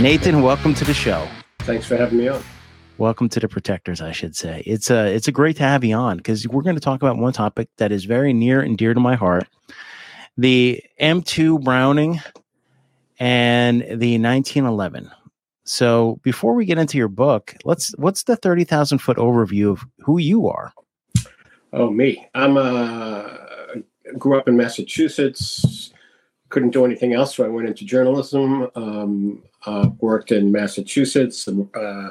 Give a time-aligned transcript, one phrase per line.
[0.00, 1.28] Nathan, welcome to the show.
[1.60, 2.42] Thanks for having me on.
[2.98, 4.62] Welcome to the Protectors, I should say.
[4.66, 7.02] It's a uh, it's a great to have you on because we're going to talk
[7.02, 9.48] about one topic that is very near and dear to my heart:
[10.36, 12.20] the M2 Browning
[13.18, 15.10] and the 1911.
[15.72, 20.18] So before we get into your book, let's what's the 30,000 foot overview of who
[20.18, 20.74] you are?
[21.72, 22.28] Oh, me.
[22.34, 23.24] I'm uh
[24.18, 25.94] grew up in Massachusetts.
[26.50, 28.68] Couldn't do anything else, so I went into journalism.
[28.74, 32.10] Um, uh, worked in Massachusetts, uh,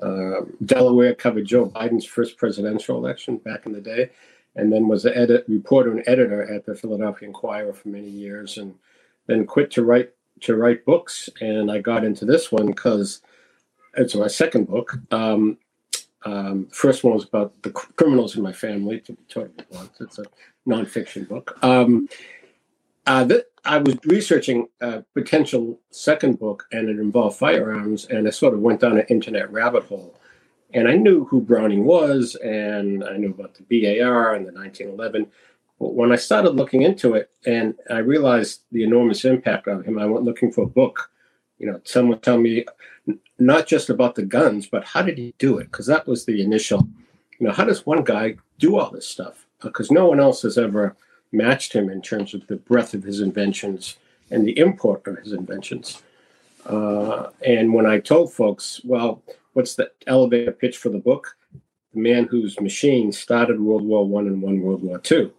[0.00, 4.12] uh, Delaware, covered Joe Biden's first presidential election back in the day,
[4.56, 8.56] and then was an edit, reporter and editor at the Philadelphia Inquirer for many years,
[8.56, 8.74] and
[9.26, 11.28] then quit to write to write books.
[11.40, 13.20] And I got into this one because
[13.96, 14.98] it's my second book.
[15.10, 15.58] Um,
[16.24, 19.90] um, first one was about the criminals in my family, to be totally blunt.
[20.00, 20.24] It's a
[20.66, 21.58] nonfiction book.
[21.62, 22.08] Um,
[23.06, 28.30] uh, th- I was researching a potential second book, and it involved firearms, and I
[28.30, 30.18] sort of went down an internet rabbit hole.
[30.72, 35.26] And I knew who Browning was, and I knew about the BAR and the 1911.
[35.92, 40.06] When I started looking into it, and I realized the enormous impact of him, I
[40.06, 41.10] went looking for a book.
[41.58, 42.64] You know, someone tell me
[43.38, 45.70] not just about the guns, but how did he do it?
[45.70, 46.88] Because that was the initial.
[47.38, 49.46] You know, how does one guy do all this stuff?
[49.60, 50.96] Because no one else has ever
[51.32, 53.96] matched him in terms of the breadth of his inventions
[54.30, 56.02] and the import of his inventions.
[56.64, 61.36] Uh, and when I told folks, well, what's the elevator pitch for the book?
[61.92, 65.32] The man whose machine started World War One and won World War Two,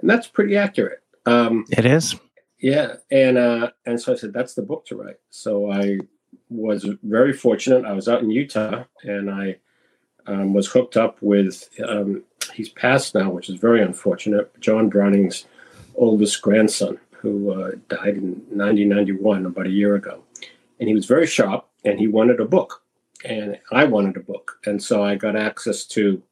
[0.00, 1.02] and that's pretty accurate.
[1.26, 2.16] Um, it is.
[2.58, 5.18] Yeah, and uh, and so I said that's the book to write.
[5.30, 5.98] So I
[6.48, 7.84] was very fortunate.
[7.84, 9.56] I was out in Utah, and I
[10.26, 12.22] um, was hooked up with um,
[12.52, 14.58] he's passed now, which is very unfortunate.
[14.60, 15.46] John Browning's
[15.96, 20.22] oldest grandson, who uh, died in 1991, about a year ago,
[20.80, 22.82] and he was very sharp, and he wanted a book,
[23.24, 26.22] and I wanted a book, and so I got access to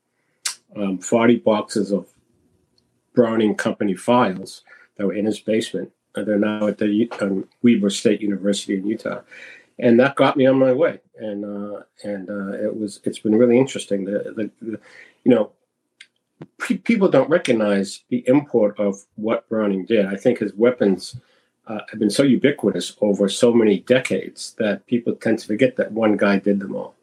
[0.77, 2.12] um, 40 boxes of
[3.15, 4.62] Browning Company files
[4.97, 5.91] that were in his basement.
[6.15, 9.23] They're now at the um, Weber State University in Utah,
[9.78, 11.00] and that got me on my way.
[11.19, 14.05] And uh, and uh, it was it's been really interesting.
[14.05, 14.81] The, the, the
[15.25, 15.53] you know
[16.59, 20.06] people don't recognize the import of what Browning did.
[20.06, 21.17] I think his weapons
[21.67, 25.93] uh, have been so ubiquitous over so many decades that people tend to forget that
[25.93, 26.95] one guy did them all.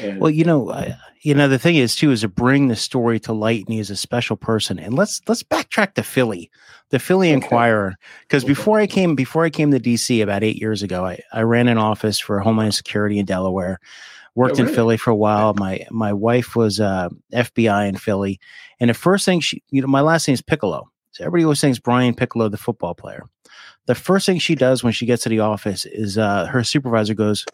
[0.00, 2.76] And well, you know, uh, you know the thing is too is to bring the
[2.76, 4.78] story to light, and he is a special person.
[4.78, 6.50] And let's let's backtrack to Philly,
[6.90, 7.34] the Philly okay.
[7.34, 8.50] Inquirer, because okay.
[8.52, 11.68] before I came before I came to DC about eight years ago, I, I ran
[11.68, 13.80] an office for Homeland Security in Delaware
[14.36, 14.68] worked oh, really?
[14.68, 15.54] in Philly for a while.
[15.54, 18.38] My my wife was uh, FBI in Philly,
[18.78, 20.88] and the first thing she, you know, my last name is Piccolo.
[21.10, 23.24] So everybody always thinks Brian Piccolo, the football player.
[23.86, 27.14] The first thing she does when she gets to the office is uh, her supervisor
[27.14, 27.46] goes,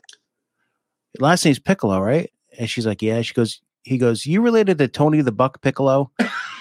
[1.18, 4.88] "Last name's Piccolo, right?" And she's like, "Yeah." She goes, "He goes, you related to
[4.88, 6.10] Tony the Buck Piccolo,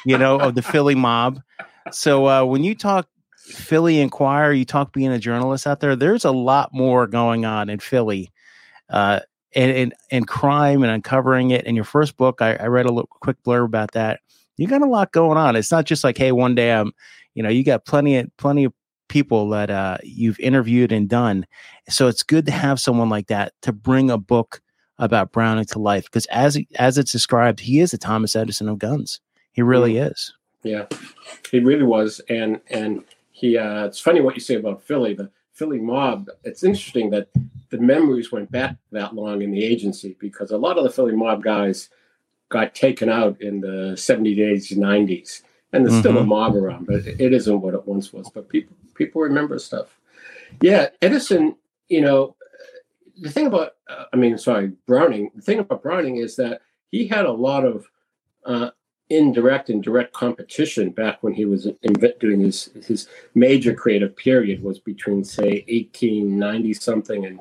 [0.05, 1.41] you know, of the Philly mob."
[1.91, 3.07] So uh, when you talk
[3.37, 5.95] Philly Inquirer, you talk being a journalist out there.
[5.95, 8.31] There's a lot more going on in Philly.
[8.89, 9.21] Uh,
[9.53, 11.65] and, and, and crime and uncovering it.
[11.65, 14.21] In your first book, I, I read a little quick blurb about that.
[14.57, 15.55] You got a lot going on.
[15.55, 16.93] It's not just like, hey, one day I'm,
[17.33, 18.73] you know, you got plenty of plenty of
[19.11, 21.45] people that uh, you've interviewed and done.
[21.89, 24.61] So it's good to have someone like that to bring a book
[24.99, 28.79] about Browning to life because as as it's described, he is the Thomas Edison of
[28.79, 29.19] guns.
[29.51, 30.11] He really mm.
[30.11, 30.33] is.
[30.63, 30.85] Yeah,
[31.51, 33.57] he really was, and and he.
[33.57, 35.13] Uh, it's funny what you say about Philly.
[35.13, 36.29] The Philly mob.
[36.45, 37.27] It's interesting that
[37.69, 41.15] the memories went back that long in the agency because a lot of the Philly
[41.15, 41.89] mob guys
[42.49, 45.41] got taken out in the 70s, 80s, 90s.
[45.73, 46.01] And there's mm-hmm.
[46.01, 46.29] still a mm-hmm.
[46.29, 48.29] mob around, but it isn't what it once was.
[48.29, 49.97] But people people remember stuff.
[50.61, 51.55] Yeah, Edison,
[51.87, 52.35] you know,
[53.21, 57.07] the thing about, uh, I mean, sorry, Browning, the thing about Browning is that he
[57.07, 57.87] had a lot of
[58.45, 58.71] uh,
[59.09, 61.67] indirect and direct competition back when he was
[62.19, 67.39] doing his his major creative period was between say 1890 something and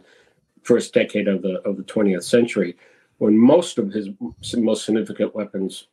[0.63, 2.77] first decade of the of the 20th century,
[3.19, 4.09] when most of his
[4.57, 5.87] most significant weapons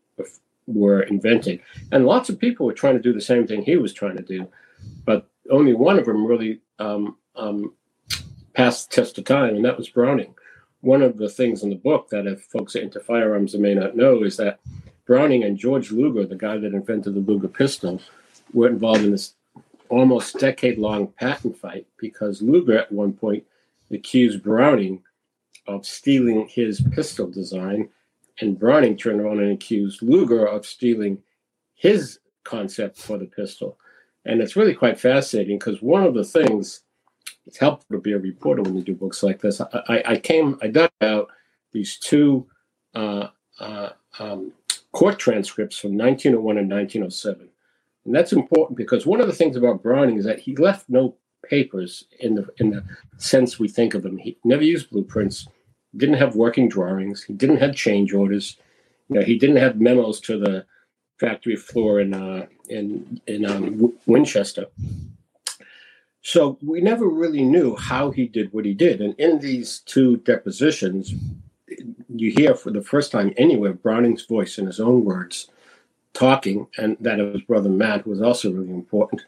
[0.68, 1.62] were invented,
[1.92, 4.24] and lots of people were trying to do the same thing he was trying to
[4.24, 4.48] do,
[5.06, 7.74] but only one of them really um, um,
[8.54, 10.34] passed the test of time, and that was Browning.
[10.82, 13.74] One of the things in the book that if folks are into firearms they may
[13.74, 14.60] not know is that
[15.06, 18.02] Browning and George Luger, the guy that invented the Luger pistol,
[18.54, 19.34] were involved in this
[19.90, 23.44] almost decade long patent fight because Luger at one point
[23.92, 25.02] accused Browning
[25.68, 27.90] of stealing his pistol design,
[28.40, 31.20] and Browning turned around and accused Luger of stealing
[31.76, 33.78] his concept for the pistol.
[34.26, 36.82] And it's really quite fascinating because one of the things
[37.48, 39.62] it's helpful to be a reporter when you do books like this.
[39.62, 41.30] I, I, came, I dug out
[41.72, 42.46] these two
[42.94, 43.30] uh,
[43.60, 43.90] uh,
[44.20, 44.52] um,
[44.92, 47.48] court transcripts from 1901 and 1907.
[48.06, 51.16] And that's important because one of the things about Browning is that he left no
[51.44, 52.84] papers in the in the
[53.18, 54.18] sense we think of them.
[54.18, 55.48] He never used blueprints,
[55.98, 58.58] didn't have working drawings, he didn't have change orders,
[59.10, 60.66] you know, he didn't have memos to the
[61.20, 64.68] factory floor in uh, in in um, Winchester.
[66.22, 69.02] So we never really knew how he did what he did.
[69.02, 71.14] And in these two depositions,
[72.14, 75.50] you hear for the first time anywhere Browning's voice in his own words
[76.14, 79.22] talking, and that of his brother Matt who was also really important,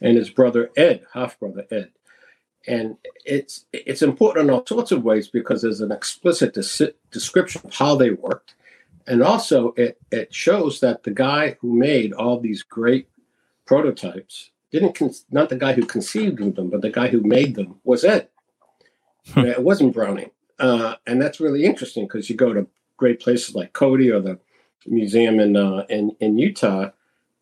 [0.00, 1.90] and his brother Ed, half brother Ed.
[2.66, 7.60] And it's it's important in all sorts of ways because there's an explicit des- description
[7.64, 8.54] of how they worked,
[9.06, 13.08] and also it it shows that the guy who made all these great
[13.66, 17.56] prototypes didn't con- not the guy who conceived of them, but the guy who made
[17.56, 18.28] them was Ed.
[19.34, 19.40] Hmm.
[19.40, 20.30] it wasn't Browning,
[20.60, 22.66] uh, and that's really interesting because you go to
[22.96, 24.38] great places like Cody or the
[24.86, 26.90] museum in uh, in in Utah,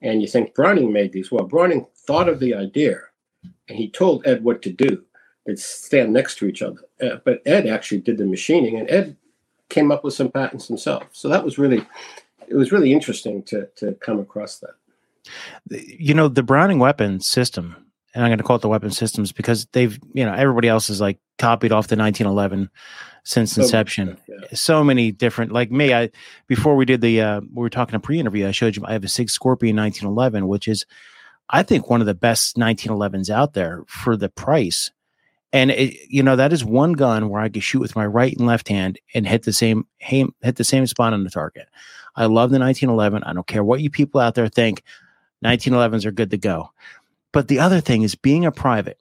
[0.03, 1.31] and you think Browning made these.
[1.31, 3.01] Well, Browning thought of the idea,
[3.69, 5.05] and he told Ed what to do.
[5.47, 9.17] They'd stand next to each other, uh, but Ed actually did the machining, and Ed
[9.69, 11.05] came up with some patents himself.
[11.13, 11.87] So that was really,
[12.49, 14.75] it was really interesting to to come across that.
[15.71, 17.77] You know, the Browning weapon system,
[18.15, 20.91] and I'm going to call it the weapon systems because they've, you know, everybody else
[20.91, 22.71] is like copied off the 1911
[23.25, 24.17] since inception.
[24.27, 24.49] So, yeah.
[24.53, 26.11] so many different, like me, I,
[26.47, 28.93] before we did the, uh, we were talking a pre interview, I showed you, I
[28.93, 30.87] have a Sig Scorpion 1911, which is,
[31.51, 34.91] I think, one of the best 1911s out there for the price.
[35.53, 38.37] And it, you know that is one gun where I can shoot with my right
[38.37, 41.69] and left hand and hit the same hit the same spot on the target.
[42.17, 43.25] I love the 1911.
[43.25, 44.83] I don't care what you people out there think.
[45.45, 46.71] 1911s are good to go.
[47.33, 48.99] But the other thing is being a private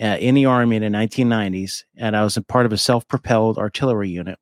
[0.00, 3.06] uh, in the Army in the 1990s, and I was a part of a self
[3.08, 4.38] propelled artillery unit.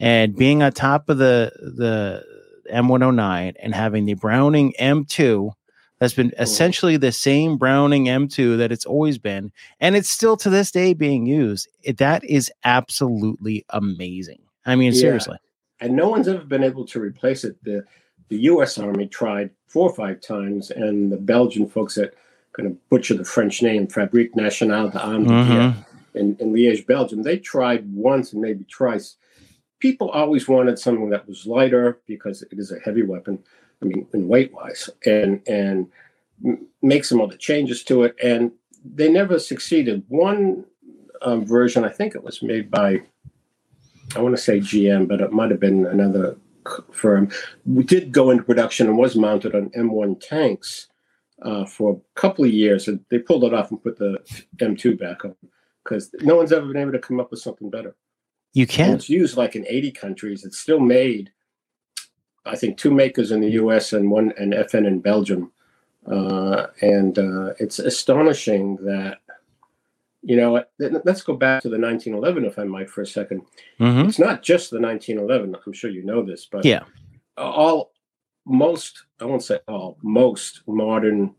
[0.00, 2.24] And being on top of the, the
[2.72, 5.52] M109 and having the Browning M2
[5.98, 10.50] that's been essentially the same Browning M2 that it's always been, and it's still to
[10.50, 11.68] this day being used.
[11.82, 14.40] It, that is absolutely amazing.
[14.64, 15.00] I mean, yeah.
[15.00, 15.38] seriously.
[15.80, 17.62] And no one's ever been able to replace it.
[17.64, 17.84] The
[18.28, 18.78] the U.S.
[18.78, 22.14] Army tried four or five times, and the Belgian folks that
[22.58, 26.18] going to butcher the French name, Fabrique Nationale d'Armes mm-hmm.
[26.18, 29.16] in, in Liège, Belgium, they tried once and maybe twice.
[29.78, 33.38] People always wanted something that was lighter because it is a heavy weapon.
[33.82, 35.86] I mean, in weight wise, and and
[36.82, 38.52] make some other changes to it, and
[38.84, 40.04] they never succeeded.
[40.08, 40.64] One
[41.22, 43.02] um, version, I think it was made by,
[44.14, 46.36] I want to say GM, but it might have been another
[46.92, 47.30] firm,
[47.66, 50.88] we did go into production and was mounted on M1 tanks
[51.42, 52.88] uh, for a couple of years.
[52.88, 54.18] And they pulled it off and put the
[54.58, 55.34] M2 back on
[55.84, 57.96] because no one's ever been able to come up with something better.
[58.54, 58.94] You can't.
[58.94, 60.44] It's used like in 80 countries.
[60.44, 61.32] It's still made.
[62.48, 63.92] I think two makers in the U.S.
[63.92, 65.52] and one and FN in Belgium,
[66.10, 69.18] uh, and uh, it's astonishing that
[70.22, 73.40] you know, let's go back to the 1911, if I might, for a 2nd
[73.80, 74.08] mm-hmm.
[74.08, 75.56] It's not just the 1911.
[75.64, 76.82] I'm sure you know this, but yeah,
[77.36, 77.92] all
[78.44, 81.34] most I won't say all most modern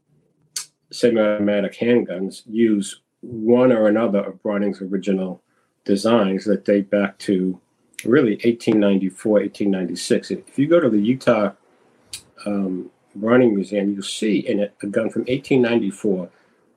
[0.91, 5.43] semi-automatic handguns use one or another of Browning's original
[5.85, 7.59] designs that date back to
[8.05, 10.31] really 1894, 1896.
[10.31, 11.51] If you go to the Utah
[12.45, 16.29] um, Browning Museum, you'll see in it a gun from 1894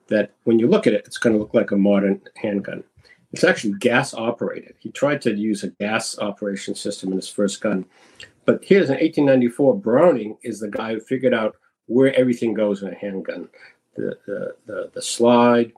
[0.08, 2.84] that when you look at it, it's going to look like a modern handgun.
[3.32, 4.74] It's actually gas operated.
[4.78, 7.86] He tried to use a gas operation system in his first gun.
[8.44, 12.88] But here's an 1894 Browning is the guy who figured out where everything goes in
[12.88, 13.48] a handgun
[13.94, 15.72] the, the, the, the slide,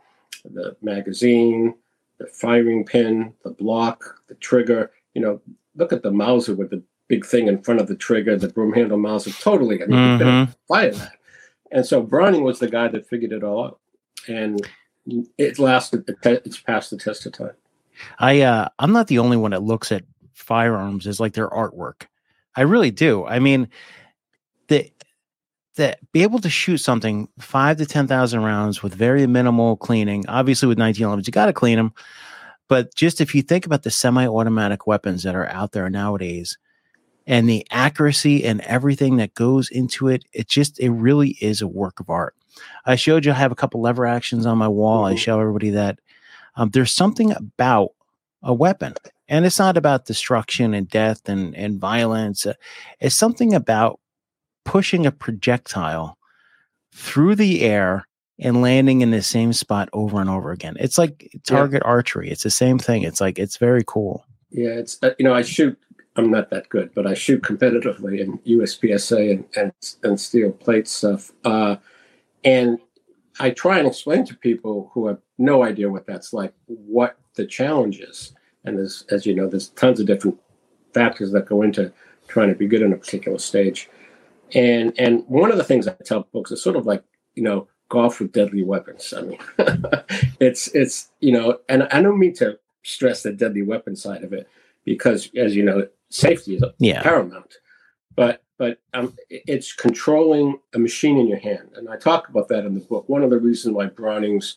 [0.45, 1.75] the magazine,
[2.19, 4.93] the firing pin, the block, the trigger.
[5.15, 5.41] You know,
[5.77, 8.73] look at the Mauser with the big thing in front of the trigger, the broom
[8.73, 9.31] handle Mauser.
[9.31, 9.83] Totally.
[9.83, 10.53] I mean, mm-hmm.
[10.69, 11.13] fire that.
[11.71, 13.81] And so Browning was the guy that figured it all out
[14.29, 14.61] and
[15.39, 16.05] it lasted.
[16.25, 17.53] It's passed the test of time.
[18.19, 22.07] I uh, I'm not the only one that looks at firearms as like their artwork.
[22.57, 23.25] I really do.
[23.25, 23.69] I mean,
[24.69, 24.91] the
[25.77, 30.25] that be able to shoot something five to ten thousand rounds with very minimal cleaning.
[30.29, 31.93] Obviously, with 1911s, you got to clean them.
[32.69, 36.57] But just if you think about the semi-automatic weapons that are out there nowadays,
[37.27, 41.67] and the accuracy and everything that goes into it, it just it really is a
[41.67, 42.35] work of art.
[42.85, 45.05] I showed you I have a couple lever actions on my wall.
[45.05, 45.15] Mm-hmm.
[45.15, 45.99] I show everybody that
[46.57, 47.91] um, there's something about
[48.43, 48.95] a weapon
[49.29, 52.47] and it's not about destruction and death and and violence.
[52.47, 52.55] Uh,
[53.01, 54.01] It's something about
[54.65, 56.19] pushing a projectile
[56.93, 58.07] through the air
[58.39, 60.77] and landing in the same spot over and over again.
[60.81, 62.31] It's like target archery.
[62.31, 63.03] It's the same thing.
[63.03, 64.25] It's like it's very cool.
[64.51, 65.79] Yeah, it's uh, you know I shoot.
[66.17, 69.73] I'm not that good, but I shoot competitively in USPSA and and,
[70.03, 71.33] and steel plate stuff.
[71.45, 71.77] Uh,
[72.45, 72.79] and
[73.41, 77.47] I try and explain to people who have no idea what that's like what the
[77.47, 78.33] challenge is.
[78.65, 80.39] And there's, as you know, there's tons of different
[80.95, 81.93] factors that go into
[82.29, 83.89] trying to be good in a particular stage.
[84.55, 87.03] And and one of the things I tell folks is sort of like
[87.35, 89.15] you know golf with deadly weapons.
[89.17, 89.39] I mean,
[90.41, 94.33] it's it's you know, and I don't mean to stress the deadly weapon side of
[94.33, 94.49] it
[94.85, 97.03] because, as you know, safety is Yeah.
[97.03, 97.53] paramount.
[98.17, 102.65] But but um, it's controlling a machine in your hand, and I talk about that
[102.67, 103.09] in the book.
[103.09, 104.57] One of the reasons why Browning's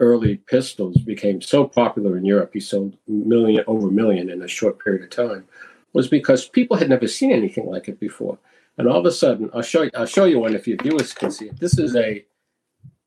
[0.00, 4.48] early pistols became so popular in Europe, he sold million over a million in a
[4.48, 5.44] short period of time,
[5.92, 8.38] was because people had never seen anything like it before.
[8.76, 11.14] And all of a sudden, I'll show you, I'll show you one if your viewers
[11.14, 11.60] can see it.
[11.60, 12.24] This is a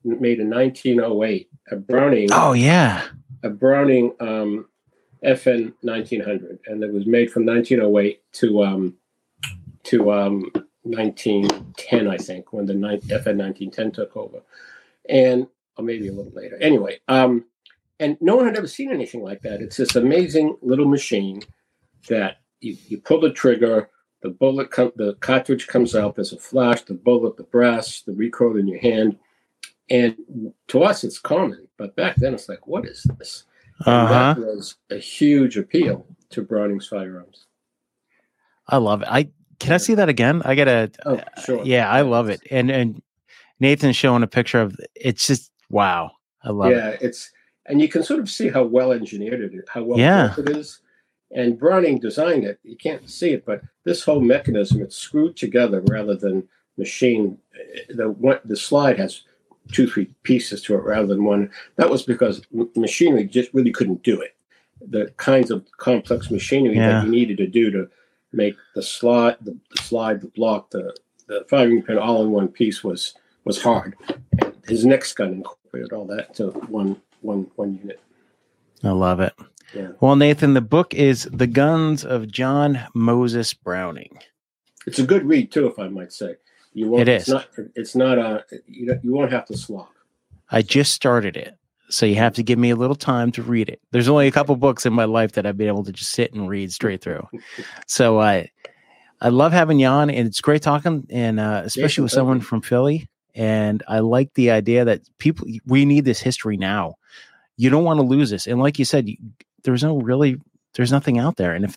[0.08, 3.04] made in 1908, a Browning Oh yeah.
[3.44, 4.68] a Browning um,
[5.24, 8.96] FN 1900, and it was made from 1908 to um,
[9.84, 10.52] to um,
[10.84, 14.42] 1910, I think, when the ni- FN 1910 took over,
[15.10, 15.48] and
[15.78, 16.58] or maybe a little later.
[16.58, 17.46] Anyway, um,
[18.00, 19.62] and no one had ever seen anything like that.
[19.62, 21.42] It's this amazing little machine
[22.10, 23.90] that you, you pull the trigger,
[24.22, 26.16] the bullet, com- the cartridge comes out.
[26.16, 29.18] There's a flash, the bullet, the brass, the recoil in your hand.
[29.90, 30.16] And
[30.68, 33.46] to us, it's common, but back then it's like, what is this?
[33.86, 34.34] Uh huh.
[34.34, 37.46] That was a huge appeal to Browning's firearms.
[38.68, 39.08] I love it.
[39.10, 39.30] I
[39.60, 40.42] can I see that again?
[40.46, 40.92] I gotta.
[41.06, 41.64] Oh, sure.
[41.64, 42.42] Yeah, I love it.
[42.52, 43.02] And and
[43.60, 46.12] Nathan's showing a picture of it's just wow.
[46.44, 46.76] I love it.
[46.78, 47.32] yeah, it's
[47.66, 50.34] and you can sort of see how well engineered it is, how well Yeah.
[50.38, 50.80] it is.
[51.32, 52.60] And Browning designed it.
[52.64, 57.38] You can't see it, but this whole mechanism it's screwed together rather than machine.
[57.90, 59.22] The one the slide has
[59.72, 61.50] two three pieces to it rather than one.
[61.76, 62.42] That was because
[62.76, 64.36] machinery just really couldn't do it.
[64.82, 66.92] The kinds of complex machinery Yeah.
[67.02, 67.90] that you needed to do to
[68.34, 70.96] make the slide, the, the slide, the block, the
[71.28, 73.96] the firing pin all in one piece was was hard.
[74.42, 78.00] And his next gun incorporated all that to one one one unit.
[78.84, 79.34] I love it.
[79.74, 79.90] Yeah.
[80.00, 84.20] Well, Nathan, the book is The Guns of John Moses Browning.
[84.86, 86.36] It's a good read too, if I might say.
[86.78, 87.10] You won't.
[87.10, 87.48] It It's not.
[87.74, 88.46] It's not a.
[88.68, 89.88] You don't- you won't have to slog.
[90.52, 91.58] I just started it.
[91.90, 93.82] So you have to give me a little time to read it.
[93.92, 96.34] There's only a couple books in my life that I've been able to just sit
[96.34, 97.28] and read straight through.
[97.88, 98.52] So I
[99.20, 102.42] I love having you on and it's great talking and uh, especially Jason, with someone
[102.42, 103.10] from Philly.
[103.34, 106.96] And I like the idea that people we need this history now.
[107.56, 108.46] You don't want to lose this.
[108.46, 109.18] And like you said, you,
[109.64, 110.40] there's no really
[110.76, 111.56] there's nothing out there.
[111.56, 111.76] And if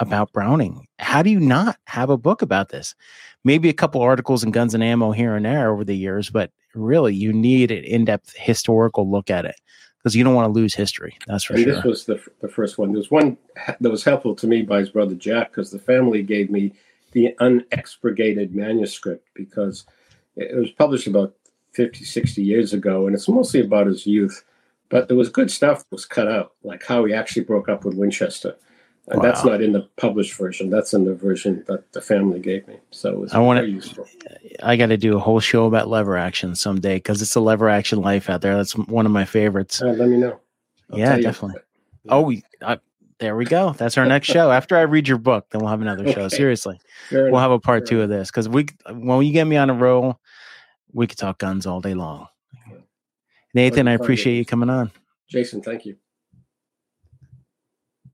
[0.00, 2.96] about Browning, how do you not have a book about this?
[3.44, 6.50] Maybe a couple articles and guns and ammo here and there over the years, but
[6.74, 9.56] really you need an in-depth historical look at it
[9.98, 11.16] because you don't want to lose history.
[11.26, 11.74] That's for and sure.
[11.74, 12.92] this was the the first one.
[12.92, 13.36] There was one
[13.80, 16.72] that was helpful to me by his brother Jack because the family gave me
[17.12, 19.84] the unexpurgated manuscript because
[20.36, 21.34] it was published about
[21.72, 24.44] 50, 60 years ago, and it's mostly about his youth.
[24.88, 27.84] But there was good stuff that was cut out, like how he actually broke up
[27.84, 28.56] with Winchester.
[29.08, 30.70] And that's not in the published version.
[30.70, 32.76] That's in the version that the family gave me.
[32.90, 34.06] So it was I very useful.
[34.62, 37.68] I got to do a whole show about lever action someday because it's a lever
[37.68, 38.56] action life out there.
[38.56, 39.82] That's one of my favorites.
[39.82, 40.38] Uh, let me know.
[40.92, 41.60] I'll Yeah, definitely.
[42.08, 42.78] Oh, we- I,
[43.18, 43.72] there we go.
[43.72, 44.50] That's our next show.
[44.50, 46.22] After I read your book, then we'll have another show.
[46.22, 46.36] Okay.
[46.36, 47.42] Seriously, Fair we'll enough.
[47.42, 49.74] have a part Fair two of this because we when you get me on a
[49.74, 50.18] roll,
[50.92, 52.26] we could talk guns all day long.
[53.54, 54.90] Nathan, I appreciate you coming on.
[55.28, 55.96] Jason, thank you.